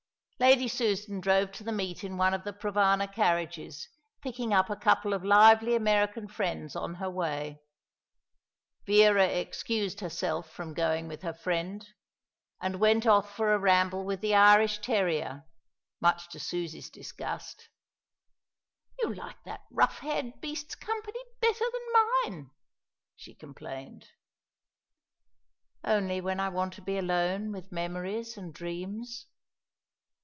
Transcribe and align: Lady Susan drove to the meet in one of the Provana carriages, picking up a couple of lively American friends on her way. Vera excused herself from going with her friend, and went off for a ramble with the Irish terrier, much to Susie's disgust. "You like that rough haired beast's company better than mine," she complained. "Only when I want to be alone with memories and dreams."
Lady 0.39 0.67
Susan 0.67 1.19
drove 1.19 1.51
to 1.51 1.63
the 1.63 1.71
meet 1.71 2.03
in 2.03 2.17
one 2.17 2.33
of 2.33 2.43
the 2.43 2.51
Provana 2.51 3.05
carriages, 3.07 3.87
picking 4.23 4.51
up 4.51 4.71
a 4.71 4.75
couple 4.75 5.13
of 5.13 5.23
lively 5.23 5.75
American 5.75 6.27
friends 6.27 6.75
on 6.75 6.95
her 6.95 7.11
way. 7.11 7.61
Vera 8.87 9.27
excused 9.27 9.99
herself 9.99 10.49
from 10.49 10.73
going 10.73 11.07
with 11.07 11.21
her 11.21 11.31
friend, 11.35 11.87
and 12.59 12.79
went 12.79 13.05
off 13.05 13.35
for 13.35 13.53
a 13.53 13.59
ramble 13.59 14.03
with 14.03 14.19
the 14.19 14.33
Irish 14.33 14.79
terrier, 14.79 15.43
much 15.99 16.27
to 16.29 16.39
Susie's 16.39 16.89
disgust. 16.89 17.69
"You 18.97 19.13
like 19.13 19.43
that 19.43 19.61
rough 19.69 19.99
haired 19.99 20.41
beast's 20.41 20.73
company 20.73 21.19
better 21.39 21.65
than 21.71 21.91
mine," 22.33 22.49
she 23.15 23.35
complained. 23.35 24.07
"Only 25.83 26.19
when 26.19 26.39
I 26.39 26.49
want 26.49 26.73
to 26.73 26.81
be 26.81 26.97
alone 26.97 27.51
with 27.51 27.71
memories 27.71 28.37
and 28.37 28.51
dreams." 28.51 29.27